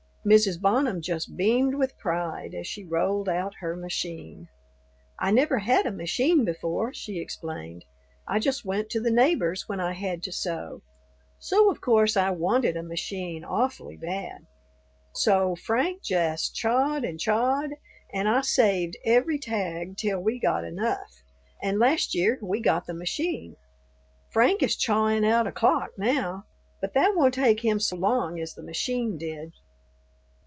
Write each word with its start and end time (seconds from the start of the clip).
Mrs. 0.23 0.61
Bonham 0.61 1.01
just 1.01 1.35
beamed 1.35 1.73
with 1.73 1.97
pride 1.97 2.53
as 2.53 2.67
she 2.67 2.83
rolled 2.83 3.27
out 3.27 3.55
her 3.55 3.75
machine. 3.75 4.47
"I 5.17 5.31
never 5.31 5.57
had 5.57 5.87
a 5.87 5.91
machine 5.91 6.45
before," 6.45 6.93
she 6.93 7.17
explained. 7.17 7.85
"I 8.27 8.37
just 8.37 8.63
went 8.63 8.91
to 8.91 8.99
the 8.99 9.09
neighbors' 9.09 9.67
when 9.67 9.79
I 9.79 9.93
had 9.93 10.21
to 10.21 10.31
sew. 10.31 10.83
So 11.39 11.71
of 11.71 11.81
course 11.81 12.15
I 12.15 12.29
wanted 12.29 12.77
a 12.77 12.83
machine 12.83 13.43
awfully 13.43 13.97
bad. 13.97 14.45
So 15.15 15.55
Frank 15.55 16.03
jest 16.03 16.53
chawed 16.55 17.03
and 17.03 17.19
chawed, 17.19 17.71
and 18.13 18.29
I 18.29 18.41
saved 18.41 18.97
every 19.03 19.39
tag 19.39 19.97
till 19.97 20.19
we 20.19 20.37
got 20.39 20.63
enough, 20.63 21.23
and 21.63 21.79
last 21.79 22.13
year 22.13 22.37
we 22.43 22.59
got 22.61 22.85
the 22.85 22.93
machine. 22.93 23.55
Frank 24.29 24.61
is 24.61 24.75
chawin' 24.75 25.23
out 25.25 25.47
a 25.47 25.51
clock 25.51 25.97
now; 25.97 26.45
but 26.79 26.93
that 26.93 27.15
won't 27.15 27.33
take 27.33 27.61
him 27.61 27.79
so 27.79 27.95
long 27.95 28.39
as 28.39 28.53
the 28.53 28.61
machine 28.61 29.17
did." 29.17 29.53